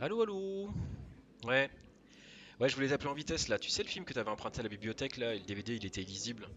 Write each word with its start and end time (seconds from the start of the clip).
Allô, 0.00 0.22
allô 0.22 0.70
Ouais. 1.44 1.70
Ouais, 2.58 2.68
je 2.68 2.74
voulais 2.74 2.88
t'appeler 2.88 3.10
en 3.10 3.14
vitesse 3.14 3.46
là. 3.46 3.60
Tu 3.60 3.70
sais 3.70 3.84
le 3.84 3.88
film 3.88 4.04
que 4.04 4.12
t'avais 4.12 4.30
emprunté 4.30 4.58
à 4.58 4.64
la 4.64 4.68
bibliothèque 4.68 5.18
là, 5.18 5.34
le 5.34 5.40
DVD 5.40 5.76
il 5.76 5.86
était 5.86 6.02
illisible. 6.02 6.48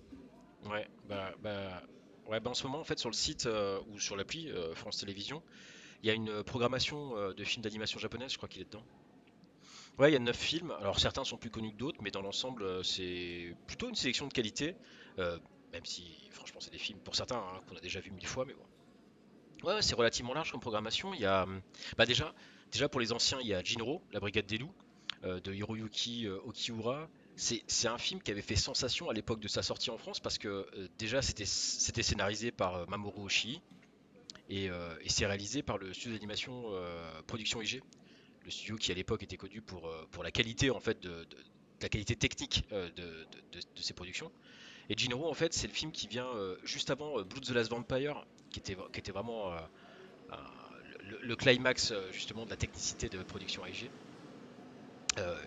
Ouais, 0.65 0.87
bah, 1.07 1.33
bah, 1.43 1.83
ouais, 2.25 2.39
bah 2.39 2.49
en 2.49 2.55
ce 2.55 2.63
moment 2.63 2.79
en 2.79 2.83
fait 2.83 2.97
sur 2.97 3.09
le 3.09 3.15
site 3.15 3.45
euh, 3.45 3.79
ou 3.89 3.99
sur 3.99 4.15
l'appli 4.15 4.49
euh, 4.49 4.73
France 4.73 4.97
Télévisions, 4.97 5.43
il 6.01 6.07
y 6.07 6.09
a 6.09 6.15
une 6.15 6.43
programmation 6.43 7.15
euh, 7.15 7.33
de 7.33 7.43
films 7.43 7.61
d'animation 7.61 7.99
japonaise, 7.99 8.31
je 8.31 8.37
crois 8.37 8.49
qu'il 8.49 8.61
est 8.63 8.65
dedans. 8.65 8.85
Ouais, 9.99 10.09
il 10.09 10.13
y 10.13 10.15
a 10.15 10.19
9 10.19 10.35
films. 10.35 10.71
Alors 10.79 10.99
certains 10.99 11.23
sont 11.23 11.37
plus 11.37 11.51
connus 11.51 11.71
que 11.71 11.77
d'autres, 11.77 11.99
mais 12.01 12.09
dans 12.09 12.21
l'ensemble 12.21 12.63
euh, 12.63 12.83
c'est 12.83 13.55
plutôt 13.67 13.89
une 13.89 13.95
sélection 13.95 14.27
de 14.27 14.33
qualité. 14.33 14.75
Euh, 15.19 15.37
même 15.71 15.85
si 15.85 16.29
franchement 16.31 16.59
c'est 16.59 16.71
des 16.71 16.79
films 16.79 16.99
pour 16.99 17.15
certains 17.15 17.37
hein, 17.37 17.61
qu'on 17.67 17.75
a 17.75 17.79
déjà 17.79 17.99
vu 17.99 18.11
mille 18.11 18.25
fois, 18.25 18.45
mais 18.45 18.53
bon. 18.53 19.67
Ouais, 19.67 19.81
c'est 19.81 19.95
relativement 19.95 20.33
large 20.33 20.51
comme 20.51 20.59
programmation. 20.59 21.13
Il 21.13 21.21
y 21.21 21.25
a, 21.25 21.43
hum, 21.43 21.61
bah 21.97 22.05
déjà, 22.05 22.33
déjà 22.71 22.89
pour 22.89 22.99
les 23.01 23.13
anciens, 23.13 23.39
il 23.39 23.47
y 23.47 23.53
a 23.53 23.63
Jinro, 23.63 24.01
la 24.11 24.19
Brigade 24.19 24.45
des 24.47 24.57
Loups, 24.57 24.73
euh, 25.23 25.39
de 25.39 25.53
Hiroyuki 25.53 26.27
Okiura. 26.27 27.07
C'est 27.35 27.87
un 27.87 27.97
film 27.97 28.21
qui 28.21 28.31
avait 28.31 28.41
fait 28.41 28.55
sensation 28.55 29.09
à 29.09 29.13
l'époque 29.13 29.39
de 29.39 29.47
sa 29.47 29.63
sortie 29.63 29.89
en 29.89 29.97
France 29.97 30.19
parce 30.19 30.37
que 30.37 30.67
déjà 30.99 31.23
c'était 31.23 31.45
scénarisé 31.45 32.51
par 32.51 32.87
Mamoru 32.87 33.23
Oshii 33.23 33.59
et, 34.49 34.65
et 34.65 35.09
c'est 35.09 35.25
réalisé 35.25 35.63
par 35.63 35.79
le 35.79 35.93
studio 35.93 36.13
d'animation 36.13 36.65
Production 37.25 37.59
IG, 37.59 37.81
le 38.43 38.51
studio 38.51 38.75
qui 38.75 38.91
à 38.91 38.95
l'époque 38.95 39.23
était 39.23 39.37
connu 39.37 39.61
pour, 39.61 39.87
euh, 39.87 40.05
pour 40.11 40.23
la 40.23 40.31
qualité 40.31 40.69
en 40.69 40.79
fait 40.79 40.99
de, 41.01 41.27
la 41.81 41.89
qualité 41.89 42.15
technique 42.15 42.63
euh, 42.71 42.89
de, 42.91 43.27
de- 43.51 43.81
ses 43.81 43.93
productions. 43.93 44.31
Et 44.89 44.95
Jinro 44.97 45.29
en 45.29 45.33
fait 45.33 45.53
c'est 45.53 45.67
le 45.67 45.73
film 45.73 45.91
qui 45.91 46.07
vient 46.07 46.27
euh, 46.27 46.57
juste 46.63 46.89
avant 46.89 47.21
Blood 47.23 47.45
the 47.45 47.49
Last 47.49 47.69
Vampire 47.69 48.25
qui 48.49 48.59
était, 48.59 48.77
qui 48.91 48.99
était 48.99 49.11
vraiment 49.11 49.51
le, 50.99 51.35
climax 51.35 51.93
justement 52.11 52.45
de 52.45 52.51
la 52.51 52.57
technicité 52.57 53.09
de 53.09 53.23
production 53.23 53.65
IG. 53.65 53.91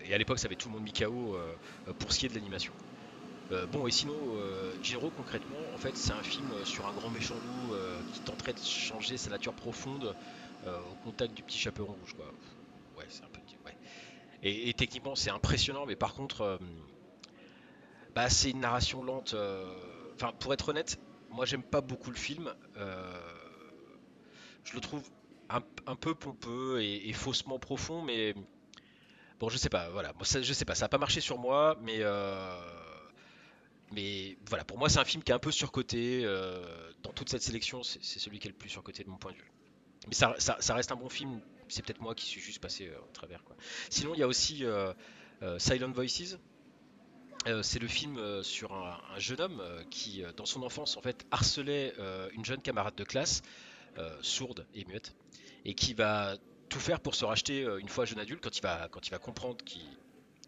Et 0.05 0.13
à 0.15 0.19
l'époque, 0.19 0.39
ça 0.41 0.47
avait 0.47 0.57
tout 0.57 0.69
le 0.69 0.75
monde 0.75 0.83
mis 0.83 0.93
KO 0.93 1.39
pour 1.99 2.13
ce 2.13 2.19
qui 2.19 2.27
est 2.27 2.29
de 2.29 2.35
l'animation. 2.35 2.75
Bon, 3.69 3.87
et 3.87 3.93
sinon, 3.93 4.17
euh, 4.39 4.77
concrètement, 5.15 5.73
en 5.73 5.77
fait, 5.79 5.97
c'est 5.97 6.13
un 6.13 6.23
film 6.25 6.65
sur 6.65 6.87
un 6.89 6.93
grand 6.93 7.11
méchant 7.11 7.39
loup 7.39 7.75
qui 8.11 8.21
tenterait 8.23 8.55
de 8.55 8.59
changer 8.59 9.17
sa 9.17 9.31
nature 9.31 9.55
profonde 9.55 10.17
au 10.65 10.97
contact 10.97 11.33
du 11.35 11.45
petit 11.45 11.59
chaperon 11.59 11.95
rouge, 11.95 12.15
quoi. 12.15 12.35
Ouais, 12.97 13.05
c'est 13.09 13.25
un 13.25 13.29
peu. 13.29 13.41
Ouais. 13.65 13.77
Et, 14.43 14.73
techniquement, 14.75 15.15
c'est 15.15 15.31
impressionnant, 15.31 15.87
mais 15.87 15.97
par 15.97 16.15
contre, 16.15 16.43
euh, 16.43 16.59
bah, 18.15 18.29
c'est 18.31 18.51
une 18.51 18.61
narration 18.61 19.03
lente. 19.03 19.35
euh, 19.35 19.65
Enfin, 20.15 20.33
pour 20.33 20.55
être 20.55 20.71
honnête, 20.71 20.99
moi, 21.31 21.45
j'aime 21.45 21.63
pas 21.63 21.83
beaucoup 21.83 22.11
le 22.11 22.17
film. 22.17 22.55
Euh, 22.79 23.21
je 24.65 24.75
le 24.75 24.81
trouve 24.81 25.03
un, 25.51 25.61
peu 25.95 26.15
pompeux 26.15 26.83
et, 26.83 27.13
faussement 27.13 27.59
profond, 27.59 28.03
mais 28.03 28.35
Bon, 29.39 29.51
je 29.51 29.59
sais 29.59 29.69
pas, 29.69 29.91
voilà. 29.91 30.15
Ça, 30.23 30.41
je 30.41 30.53
sais 30.55 30.65
pas, 30.65 30.75
ça 30.75 30.87
a 30.87 30.89
pas 30.89 30.97
marché 30.97 31.21
sur 31.21 31.39
moi, 31.39 31.77
mais 31.83 32.01
mais 33.93 34.37
voilà, 34.49 34.65
pour 34.65 34.79
moi, 34.79 34.89
c'est 34.89 34.99
un 34.99 35.05
film 35.05 35.23
qui 35.23 35.31
est 35.31 35.35
un 35.35 35.39
peu 35.39 35.51
surcoté. 35.51 36.23
dans 37.03 37.13
toute 37.13 37.29
cette 37.29 37.43
sélection, 37.43 37.83
c'est 37.83 38.01
celui 38.19 38.39
qui 38.39 38.49
est 38.49 38.51
le 38.51 38.57
plus 38.57 38.71
surcoté 38.71 39.05
de 39.05 39.11
mon 39.11 39.19
point 39.19 39.33
de 39.33 39.37
vue. 39.37 39.53
Mais 40.07 40.15
ça, 40.15 40.35
ça- 40.39 40.75
reste 40.75 40.93
un 40.93 40.97
bon 40.97 41.09
film. 41.09 41.41
C'est 41.69 41.85
peut-être 41.85 42.01
moi 42.01 42.15
qui 42.15 42.27
suis 42.27 42.41
juste 42.41 42.61
passé 42.61 42.89
euh, 42.89 42.99
au 42.99 43.13
travers, 43.13 43.43
quoi. 43.43 43.57
Sinon, 43.91 44.15
il 44.15 44.21
y 44.21 44.23
a 44.23 44.29
aussi 44.29 44.65
euh, 44.65 44.93
euh, 45.43 45.59
Silent 45.59 45.91
Voices. 45.91 46.39
C'est 47.63 47.79
le 47.79 47.87
film 47.87 48.43
sur 48.43 48.73
un, 48.75 48.99
un 49.15 49.19
jeune 49.21 49.41
homme 49.41 49.63
qui, 49.89 50.25
dans 50.37 50.47
son 50.47 50.65
enfance, 50.65 50.97
en 50.97 51.01
fait, 51.01 51.25
harcelait 51.31 51.95
une 52.33 52.45
jeune 52.45 52.61
camarade 52.61 52.97
de 52.97 53.05
classe, 53.05 53.43
sourde 54.21 54.67
et 54.75 54.85
muette, 54.85 55.15
et 55.65 55.75
qui 55.75 55.95
va 55.95 56.37
tout 56.69 56.81
faire 56.81 56.99
pour 56.99 57.15
se 57.15 57.25
racheter 57.25 57.61
une 57.79 57.89
fois 57.89 58.05
jeune 58.05 58.19
adulte 58.19 58.43
quand 58.43 58.59
il 58.59 58.63
va, 58.63 58.89
quand 58.91 59.07
il 59.07 59.11
va 59.13 59.21
comprendre 59.21 59.59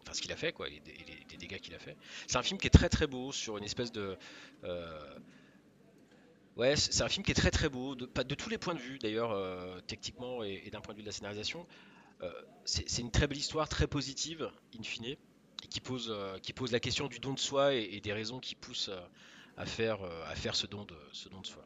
enfin, 0.01 0.11
ce 0.11 0.21
qu'il 0.21 0.33
a 0.33 0.35
fait, 0.35 0.51
quoi, 0.51 0.67
et, 0.67 0.81
les, 0.85 1.23
des 1.29 1.37
dégâts 1.37 1.59
qu'il 1.61 1.73
a 1.73 1.79
fait. 1.79 1.95
C'est 2.27 2.35
un 2.35 2.43
film 2.43 2.59
qui 2.59 2.67
est 2.67 2.71
très 2.71 2.89
très 2.89 3.07
beau 3.07 3.31
sur 3.31 3.57
une 3.57 3.63
espèce 3.63 3.93
de, 3.93 4.17
ouais, 6.57 6.75
c'est 6.75 7.01
un 7.01 7.09
film 7.09 7.23
qui 7.23 7.31
est 7.31 7.35
très 7.35 7.51
très 7.51 7.69
beau, 7.69 7.95
de, 7.95 8.05
tous 8.35 8.49
les 8.49 8.57
points 8.57 8.75
de 8.75 8.79
vue 8.79 8.99
d'ailleurs, 8.99 9.31
euh, 9.31 9.79
techniquement 9.87 10.43
et, 10.43 10.69
d'un 10.71 10.81
point 10.81 10.93
de 10.93 10.97
vue 10.97 11.03
de 11.03 11.07
la 11.07 11.13
scénarisation. 11.13 11.65
Euh, 12.21 12.31
c'est 12.65 13.01
une 13.01 13.11
très 13.11 13.27
belle 13.27 13.37
histoire, 13.37 13.69
très 13.69 13.87
positive, 13.87 14.51
in 14.77 14.83
fine, 14.83 15.05
et 15.05 15.17
qui 15.69 15.79
pose, 15.79 16.09
euh, 16.13 16.37
qui 16.39 16.53
pose 16.53 16.71
la 16.71 16.79
question 16.79 17.07
du 17.07 17.19
don 17.19 17.33
de 17.33 17.39
soi 17.39 17.73
et, 17.73 18.01
des 18.01 18.13
raisons 18.13 18.39
qui 18.39 18.55
poussent 18.55 18.91
à 19.57 19.65
faire, 19.65 20.03
à 20.03 20.35
faire 20.35 20.55
ce 20.55 20.67
don 20.67 20.85
de, 20.85 20.95
ce 21.11 21.29
don 21.29 21.41
de 21.41 21.47
soi. 21.47 21.63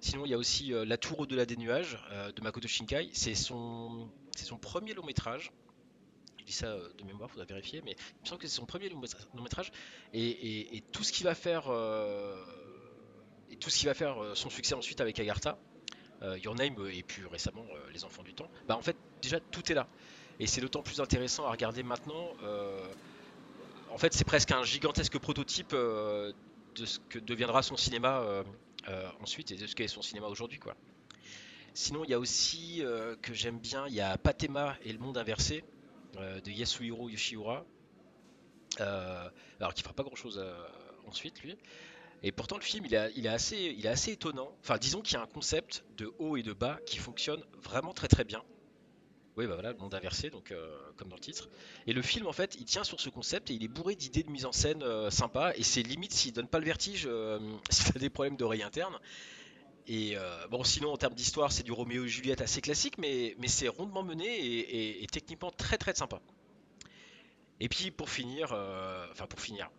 Sinon, 0.00 0.24
il 0.24 0.30
y 0.30 0.34
a 0.34 0.38
aussi 0.38 0.72
La 0.86 0.96
Tour 0.96 1.20
au-delà 1.20 1.44
des 1.44 1.56
nuages 1.56 1.98
de 2.34 2.42
Makoto 2.42 2.68
Shinkai. 2.68 3.10
C'est 3.12 3.34
son, 3.34 4.10
son 4.36 4.58
premier 4.58 4.94
long 4.94 5.04
métrage. 5.04 5.52
Je 6.38 6.44
dis 6.44 6.52
ça 6.52 6.76
de 6.76 7.04
mémoire, 7.04 7.30
faudra 7.30 7.44
vérifier, 7.46 7.82
mais 7.84 7.92
il 7.92 8.22
me 8.22 8.26
semble 8.26 8.40
que 8.40 8.46
c'est 8.46 8.56
son 8.56 8.66
premier 8.66 8.88
long 8.88 9.00
métra- 9.00 9.26
long 9.34 9.42
métrage. 9.42 9.72
Et, 10.12 10.76
et- 10.76 10.82
tout 10.92 11.02
ce 11.02 11.12
qui 11.12 11.24
va 11.24 11.34
faire, 11.34 11.64
et 13.50 13.56
tout 13.56 13.70
ce 13.70 13.78
qui 13.78 13.86
va 13.86 13.94
faire 13.94 14.22
euh, 14.22 14.34
son 14.34 14.50
succès 14.50 14.74
ensuite 14.74 15.00
avec 15.00 15.18
Agartha, 15.20 15.58
euh, 16.22 16.38
Your 16.38 16.54
Name 16.54 16.74
euh, 16.78 16.92
et 16.92 17.02
puis 17.02 17.22
récemment 17.26 17.64
Les 17.92 18.04
Enfants 18.04 18.22
du 18.22 18.34
Temps, 18.34 18.50
bah 18.66 18.76
en 18.76 18.82
fait 18.82 18.96
déjà 19.22 19.40
tout 19.40 19.70
est 19.70 19.74
là. 19.74 19.88
Et 20.40 20.46
c'est 20.46 20.60
d'autant 20.60 20.82
plus 20.82 21.00
intéressant 21.00 21.46
à 21.46 21.50
regarder 21.50 21.82
maintenant. 21.82 22.28
en 23.90 23.98
fait, 23.98 24.12
c'est 24.12 24.24
presque 24.24 24.52
un 24.52 24.62
gigantesque 24.62 25.18
prototype 25.18 25.72
de 25.72 26.34
ce 26.84 27.00
que 27.08 27.18
deviendra 27.18 27.64
son 27.64 27.76
cinéma 27.76 28.44
ensuite 29.20 29.50
et 29.50 29.56
de 29.56 29.66
ce 29.66 29.74
qu'est 29.74 29.88
son 29.88 30.00
cinéma 30.00 30.28
aujourd'hui, 30.28 30.60
quoi. 30.60 30.76
Sinon, 31.74 32.04
il 32.04 32.10
y 32.10 32.14
a 32.14 32.20
aussi 32.20 32.84
que 33.20 33.34
j'aime 33.34 33.58
bien, 33.58 33.88
il 33.88 33.94
y 33.94 34.00
a 34.00 34.16
Patema 34.16 34.76
et 34.84 34.92
le 34.92 35.00
monde 35.00 35.18
inversé 35.18 35.64
de 36.14 36.50
Yasuhiro 36.52 37.08
Yoshiura, 37.08 37.66
euh, 38.80 39.28
alors 39.58 39.74
qui 39.74 39.82
fera 39.82 39.94
pas 39.94 40.02
grand-chose 40.02 40.40
euh, 40.42 40.54
ensuite 41.06 41.40
lui. 41.42 41.56
Et 42.22 42.32
pourtant, 42.32 42.56
le 42.56 42.62
film, 42.62 42.84
il 42.86 42.94
est, 42.94 43.28
assez, 43.28 43.74
il 43.76 43.86
est 43.86 43.88
assez 43.88 44.12
étonnant. 44.12 44.50
Enfin, 44.60 44.76
disons 44.78 45.02
qu'il 45.02 45.14
y 45.14 45.16
a 45.16 45.22
un 45.22 45.26
concept 45.26 45.84
de 45.96 46.12
haut 46.18 46.36
et 46.36 46.42
de 46.42 46.52
bas 46.52 46.80
qui 46.86 46.98
fonctionne 46.98 47.42
vraiment 47.62 47.92
très 47.92 48.08
très 48.08 48.24
bien. 48.24 48.42
Oui, 49.36 49.46
bah 49.46 49.54
voilà, 49.54 49.72
le 49.72 49.78
monde 49.78 49.94
inversé, 49.94 50.30
donc 50.30 50.50
euh, 50.50 50.76
comme 50.96 51.08
dans 51.08 51.14
le 51.16 51.20
titre. 51.20 51.48
Et 51.86 51.92
le 51.92 52.02
film, 52.02 52.26
en 52.26 52.32
fait, 52.32 52.56
il 52.58 52.64
tient 52.64 52.84
sur 52.84 53.00
ce 53.00 53.08
concept 53.08 53.50
et 53.50 53.54
il 53.54 53.62
est 53.64 53.68
bourré 53.68 53.94
d'idées 53.94 54.24
de 54.24 54.30
mise 54.30 54.44
en 54.46 54.52
scène 54.52 54.82
euh, 54.82 55.10
sympa. 55.10 55.52
Et 55.56 55.62
c'est 55.62 55.82
limite 55.82 56.12
s'il 56.12 56.32
donne 56.32 56.48
pas 56.48 56.58
le 56.58 56.64
vertige 56.66 57.04
euh, 57.06 57.38
si 57.70 57.92
t'as 57.92 58.00
des 58.00 58.10
problèmes 58.10 58.36
d'oreille 58.36 58.64
interne. 58.64 58.98
Et 59.86 60.16
euh, 60.16 60.46
bon, 60.48 60.64
sinon, 60.64 60.92
en 60.92 60.96
termes 60.98 61.14
d'histoire, 61.14 61.52
c'est 61.52 61.64
du 61.64 61.72
Roméo 61.72 62.04
et 62.04 62.08
Juliette 62.08 62.42
assez 62.42 62.60
classique, 62.60 62.98
mais, 62.98 63.34
mais 63.38 63.48
c'est 63.48 63.68
rondement 63.68 64.02
mené 64.04 64.26
et, 64.26 65.02
et- 65.02 65.06
techniquement 65.08 65.50
très 65.50 65.78
très 65.78 65.94
sympa. 65.94 66.20
Et 67.60 67.68
puis 67.68 67.90
pour 67.90 68.10
finir, 68.10 68.52
euh, 68.52 69.06
enfin 69.12 69.26
pour 69.26 69.40
finir, 69.40 69.70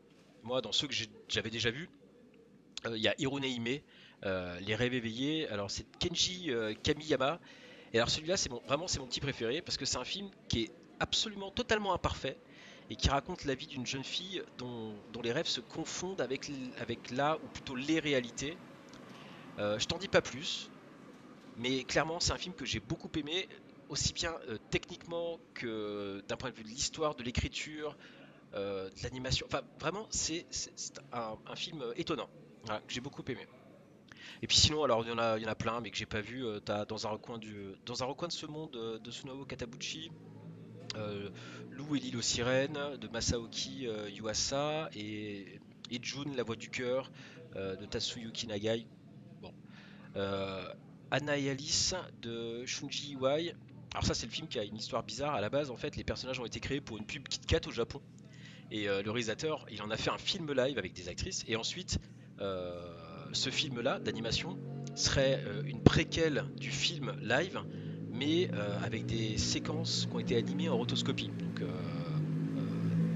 moi 0.44 0.62
dans 0.62 0.72
ceux 0.72 0.88
que 0.88 0.94
j'avais 1.30 1.50
déjà 1.50 1.72
vus, 1.72 1.90
il 2.86 3.02
y 3.02 3.08
a 3.08 3.16
Hirone 3.18 3.44
Hime, 3.44 3.80
euh, 4.26 4.60
Les 4.62 4.76
Rêves 4.76 4.94
éveillés. 4.94 5.48
Alors 5.50 5.72
c'est 5.72 5.86
Kenji 6.00 6.52
euh, 6.52 6.74
Kamiyama. 6.84 7.40
Et 7.94 7.98
alors 7.98 8.10
celui-là, 8.10 8.38
c'est 8.38 8.50
vraiment 8.68 8.88
c'est 8.88 9.00
mon 9.00 9.08
petit 9.08 9.20
préféré 9.20 9.62
parce 9.62 9.78
que 9.78 9.86
c'est 9.86 9.98
un 9.98 10.06
film 10.06 10.30
qui 10.48 10.64
est 10.64 10.72
absolument 11.00 11.52
totalement 11.52 11.94
imparfait 11.94 12.38
et 12.90 12.96
qui 12.96 13.10
raconte 13.10 13.46
la 13.46 13.56
vie 13.56 13.68
d'une 13.68 13.86
jeune 13.86 14.04
fille 14.04 14.44
dont, 14.58 14.96
les 15.24 15.32
rêves 15.32 15.48
se 15.48 15.62
confondent 15.62 16.22
avec, 16.22 16.50
la 17.12 17.38
ou 17.38 17.48
plutôt 17.48 17.76
les 17.76 18.00
réalités. 18.00 18.58
Euh, 19.60 19.78
je 19.78 19.86
t'en 19.86 19.98
dis 19.98 20.08
pas 20.08 20.22
plus, 20.22 20.70
mais 21.58 21.84
clairement 21.84 22.20
c'est 22.20 22.32
un 22.32 22.38
film 22.38 22.56
que 22.56 22.66
j'ai 22.66 22.80
beaucoup 22.80 23.10
aimé, 23.18 23.48
aussi 23.90 24.14
bien 24.14 24.34
euh, 24.48 24.58
techniquement 24.70 25.40
que 25.54 26.24
d'un 26.28 26.38
point 26.38 26.50
de 26.50 26.56
vue 26.56 26.64
de 26.64 26.70
l'histoire, 26.70 27.16
de 27.16 27.24
l'écriture, 27.24 27.96
euh, 28.56 28.90
de 28.90 29.04
l'animation. 29.04 29.46
Enfin 29.48 29.62
vraiment 29.80 30.08
c'est 30.10 30.46
un 31.12 31.56
film 31.56 31.84
étonnant, 31.96 32.30
que 32.78 32.94
j'ai 32.94 33.02
beaucoup 33.02 33.24
aimé. 33.28 33.48
Et 34.42 34.48
puis 34.48 34.56
sinon, 34.58 34.84
alors 34.84 35.04
il 35.04 35.10
y 35.10 35.14
en 35.14 35.18
a, 35.18 35.56
plein, 35.56 35.82
mais 35.82 35.92
que 35.92 35.98
j'ai 35.98 36.06
pas 36.06 36.22
vu. 36.22 36.46
euh, 36.46 36.60
t'as 36.60 36.86
dans 36.86 37.08
un 37.08 37.10
recoin 37.10 37.38
du, 37.38 37.74
dans 37.86 38.04
un 38.04 38.06
recoin 38.06 38.28
de 38.28 38.34
ce 38.34 38.46
monde 38.46 38.76
euh, 38.76 39.00
de 39.00 39.12
Tsunao 39.12 39.46
Katabuchi, 39.46 40.12
euh, 40.96 41.30
Lou 41.72 41.96
et 41.96 42.00
l'île 42.00 42.18
aux 42.18 42.22
sirènes 42.22 42.98
de 43.00 43.08
Masaoki 43.10 43.88
Yuasa 44.16 44.90
et, 44.96 45.60
et 45.92 46.00
Jun, 46.02 46.34
la 46.36 46.44
voix 46.44 46.56
du 46.56 46.70
cœur 46.70 47.12
de 47.56 47.86
Tatsuyuki 47.86 48.48
Nagai. 48.48 48.86
Bon, 49.42 49.54
Anna 51.12 51.38
et 51.38 51.50
Alice 51.50 51.96
de 52.22 52.66
Shunji 52.66 53.14
Iwai. 53.14 53.56
Alors 53.94 54.06
ça, 54.06 54.14
c'est 54.14 54.28
le 54.28 54.32
film 54.32 54.48
qui 54.48 54.60
a 54.60 54.64
une 54.64 54.78
histoire 54.78 55.04
bizarre. 55.04 55.34
À 55.34 55.42
la 55.42 55.50
base, 55.50 55.72
en 55.72 55.76
fait, 55.76 55.96
les 55.96 56.04
personnages 56.04 56.40
ont 56.40 56.46
été 56.46 56.60
créés 56.60 56.80
pour 56.80 56.98
une 56.98 57.06
pub 57.06 57.28
Kit 57.28 57.40
Kat 57.40 57.62
au 57.68 57.72
Japon. 57.72 58.02
Et 58.70 58.86
le 58.86 59.10
réalisateur, 59.10 59.66
il 59.72 59.82
en 59.82 59.90
a 59.90 59.98
fait 59.98 60.12
un 60.12 60.20
film 60.20 60.52
live 60.54 60.78
avec 60.78 60.94
des 60.94 61.10
actrices. 61.10 61.44
Et 61.48 61.56
ensuite, 61.56 61.98
ce 62.40 63.50
film-là 63.50 64.00
d'animation 64.00 64.58
serait 64.96 65.42
euh, 65.46 65.62
une 65.66 65.82
préquelle 65.82 66.44
du 66.60 66.72
film 66.72 67.16
live, 67.22 67.62
mais 68.12 68.50
euh, 68.54 68.78
avec 68.84 69.06
des 69.06 69.38
séquences 69.38 70.06
qui 70.06 70.16
ont 70.16 70.20
été 70.20 70.36
animées 70.36 70.70
en 70.70 70.78
rotoscopie. 70.78 71.30
Donc, 71.40 71.62
euh, 71.62 71.68
euh, 71.68 72.62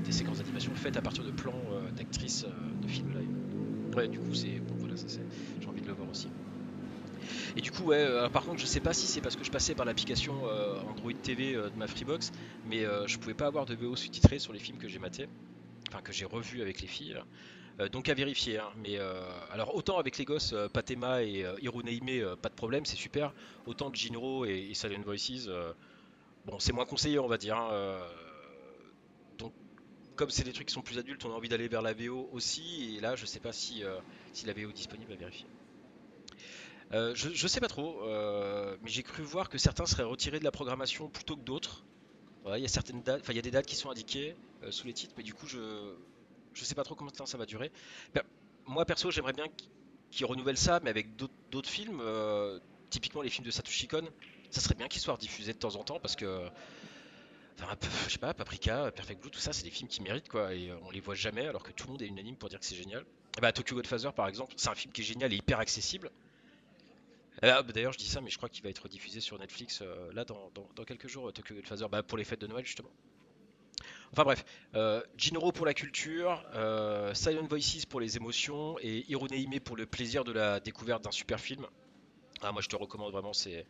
des 0.06 0.12
séquences 0.12 0.38
d'animation 0.38 0.74
faites 0.76 0.98
à 0.98 1.02
partir 1.02 1.24
de 1.24 1.32
plans 1.32 1.54
euh, 1.72 1.92
d'actrices 1.92 2.46
euh, 2.46 2.82
de 2.82 2.88
films 2.88 3.12
live. 3.14 3.32
Ouais, 3.96 4.08
du 4.08 4.20
coup, 4.20 4.34
c'est. 4.34 4.60
Bon, 4.62 4.76
voilà. 4.80 4.96
J'ai 4.96 5.68
envie 5.68 5.82
de 5.82 5.88
le 5.88 5.94
voir 5.94 6.10
aussi. 6.10 6.30
Et 7.56 7.62
du 7.62 7.72
coup, 7.72 7.84
ouais, 7.84 7.98
euh, 7.98 8.30
par 8.30 8.44
contre, 8.44 8.60
je 8.60 8.66
sais 8.66 8.82
pas 8.82 8.94
si 8.94 9.08
c'est 9.08 9.22
parce 9.22 9.36
que 9.36 9.44
je 9.44 9.52
passais 9.52 9.76
par 9.76 9.86
l'application 9.86 10.48
euh, 10.48 10.80
Android 10.82 11.14
TV 11.14 11.56
euh, 11.56 11.70
de 11.70 11.78
ma 11.78 11.88
Freebox, 11.88 12.32
mais 12.64 12.84
je 13.08 13.18
pouvais 13.18 13.36
pas 13.36 13.48
avoir 13.48 13.66
de 13.66 13.76
VO 13.76 13.96
sous-titré 13.96 14.40
sur 14.40 14.54
les 14.54 14.60
films 14.60 14.78
que 14.78 14.88
j'ai 14.88 15.00
matés, 15.00 15.28
enfin 15.90 16.02
que 16.02 16.12
j'ai 16.12 16.26
revus 16.26 16.62
avec 16.62 16.82
les 16.82 16.88
filles. 16.88 17.18
Donc 17.92 18.10
à 18.10 18.14
vérifier. 18.14 18.60
Hein. 18.60 18.70
Mais 18.78 18.98
alors 19.52 19.76
autant 19.76 19.98
avec 19.98 20.18
les 20.18 20.26
gosses, 20.26 20.56
Patema 20.74 21.24
et 21.24 21.46
Hironeime, 21.62 22.36
pas 22.38 22.50
de 22.50 22.56
problème, 22.56 22.86
c'est 22.86 22.96
super. 22.96 23.34
Autant 23.66 23.94
Jinro 23.94 24.46
et, 24.46 24.70
et 24.70 24.74
Silent 24.74 25.02
Voices, 25.04 25.50
bon, 26.46 26.60
c'est 26.60 26.74
moins 26.74 26.86
conseillé, 26.86 27.20
on 27.20 27.28
va 27.28 27.38
dire. 27.38 27.58
Hein, 27.58 28.00
donc 29.38 29.54
comme 30.16 30.30
c'est 30.30 30.44
des 30.44 30.54
trucs 30.54 30.68
qui 30.68 30.74
sont 30.74 30.82
plus 30.82 31.00
adultes, 31.00 31.26
on 31.26 31.32
a 31.32 31.36
envie 31.36 31.50
d'aller 31.50 31.68
vers 31.68 31.82
la 31.82 31.94
VO 31.94 32.30
aussi. 32.32 32.96
Et 32.98 33.02
là, 33.02 33.16
je 33.16 33.26
sais 33.26 33.40
pas 33.40 33.54
si, 33.54 33.84
si 34.34 34.46
la 34.46 34.54
VO 34.54 34.70
est 34.70 34.74
disponible 34.74 35.14
à 35.14 35.16
vérifier. 35.16 35.48
Euh, 36.94 37.14
je, 37.16 37.48
sais 37.48 37.60
pas 37.60 37.68
trop, 37.68 38.04
euh, 38.04 38.78
mais 38.84 38.90
j'ai 38.90 39.02
cru 39.02 39.24
voir 39.24 39.50
que 39.50 39.58
certains 39.58 39.88
seraient 39.88 40.04
retirés 40.04 40.38
de 40.38 40.44
la 40.44 40.52
programmation 40.52 41.10
plutôt 41.10 41.36
que 41.36 41.42
d'autres. 41.42 41.84
il 42.46 42.52
y 42.52 42.54
a 42.54 43.34
y 43.34 43.40
a 43.40 43.42
des 43.42 43.52
dates 43.52 43.66
qui 43.66 43.76
sont 43.76 43.90
indiquées 43.90 44.36
euh, 44.62 44.70
sous 44.70 44.86
les 44.86 44.94
titres, 44.94 45.16
mais 45.18 45.24
du 45.24 45.34
coup 45.34 45.48
je 45.48 45.58
je 46.54 46.64
sais 46.64 46.76
pas 46.76 46.84
trop 46.84 46.96
combien 46.96 47.12
de 47.12 47.18
temps 47.18 47.26
ça 47.26 47.38
va 47.38 47.46
durer. 47.46 47.72
Moi 48.66 48.86
perso 48.86 49.12
j'aimerais 49.12 49.34
bien 49.34 49.46
qu'ils 50.12 50.26
renouvellent 50.26 50.58
ça, 50.58 50.80
mais 50.84 50.90
avec 50.90 51.16
d'autres 51.16 51.70
films, 51.70 52.02
typiquement 52.90 53.22
les 53.22 53.30
films 53.30 53.46
de 53.46 53.52
Satoshi 53.52 53.88
Kon, 53.88 54.08
ça 54.50 54.62
serait 54.62 54.76
bien 54.76 54.88
qu'ils 54.88 55.02
soient 55.02 55.18
diffusés 55.18 55.54
de 55.54 55.58
temps 55.58 55.76
en 55.76 55.84
temps 55.84 56.00
parce 56.00 56.16
que 56.16 56.48
Enfin, 57.60 57.78
je 58.08 58.14
sais 58.14 58.18
pas, 58.18 58.34
Paprika, 58.34 58.92
Perfect 58.92 59.22
Blue, 59.22 59.30
tout 59.30 59.40
ça, 59.40 59.54
c'est 59.54 59.64
des 59.64 59.70
films 59.70 59.88
qui 59.88 60.02
méritent 60.02 60.28
quoi, 60.28 60.56
et 60.56 60.72
on 60.86 60.90
les 60.90 61.00
voit 61.00 61.14
jamais 61.14 61.46
alors 61.46 61.62
que 61.62 61.72
tout 61.72 61.86
le 61.86 61.92
monde 61.92 62.02
est 62.02 62.08
unanime 62.08 62.36
pour 62.36 62.50
dire 62.50 62.60
que 62.60 62.66
c'est 62.66 62.76
génial. 62.76 63.06
Bah, 63.40 63.52
Tokyo 63.52 63.76
Godfather 63.76 64.12
par 64.12 64.28
exemple, 64.28 64.56
c'est 64.58 64.70
un 64.70 64.76
film 64.76 64.92
qui 64.92 65.02
est 65.02 65.04
génial 65.04 65.32
et 65.32 65.36
hyper 65.36 65.60
accessible, 65.60 66.10
ah, 67.42 67.62
bah, 67.64 67.74
d'ailleurs, 67.74 67.94
je 67.94 67.98
dis 67.98 68.06
ça, 68.06 68.22
mais 68.22 68.30
je 68.30 68.38
crois 68.38 68.50
qu'il 68.50 68.64
va 68.64 68.70
être 68.70 68.88
diffusé 68.88 69.20
sur 69.20 69.38
Netflix 69.40 69.82
euh, 69.82 70.12
là 70.14 70.24
dans, 70.24 70.52
quelques 70.86 71.08
jours, 71.08 71.30
euh, 71.30 71.32
Tokyo 71.32 71.56
Godfather, 71.56 71.90
bah, 71.90 72.04
pour 72.04 72.18
les 72.18 72.24
fêtes 72.24 72.42
de 72.42 72.48
Noël 72.48 72.66
justement. 72.66 72.90
Enfin 74.14 74.26
bref, 74.26 74.46
euh, 74.76 75.02
pour 75.56 75.66
la 75.66 75.74
culture, 75.74 76.44
Silent 77.16 77.48
Voices 77.48 77.86
pour 77.90 78.00
les 78.00 78.16
émotions 78.16 78.78
et 78.80 79.04
Hironeime 79.10 79.60
pour 79.60 79.76
le 79.76 79.88
plaisir 79.88 80.24
de 80.24 80.32
la 80.32 80.60
découverte 80.60 81.04
d'un 81.04 81.12
super 81.12 81.40
film. 81.40 81.66
Ah, 82.42 82.52
moi 82.52 82.62
je 82.62 82.68
te 82.68 82.76
recommande 82.76 83.12
vraiment 83.12 83.34
ces, 83.34 83.66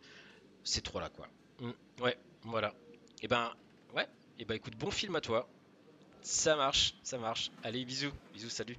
ces 0.62 0.82
trois 0.82 1.00
là 1.00 1.08
quoi. 1.08 1.28
Mm, 1.60 2.02
ouais, 2.02 2.18
voilà. 2.42 2.74
Et 3.22 3.24
eh 3.24 3.28
ben, 3.28 3.54
ouais, 3.94 4.02
et 4.02 4.06
eh 4.40 4.44
ben 4.44 4.54
écoute, 4.54 4.76
bon 4.76 4.90
film 4.90 5.16
à 5.16 5.22
toi. 5.22 5.48
Ça 6.20 6.56
marche, 6.56 6.94
ça 7.02 7.16
marche. 7.16 7.50
Allez, 7.62 7.86
bisous, 7.86 8.12
bisous, 8.34 8.50
salut. 8.50 8.76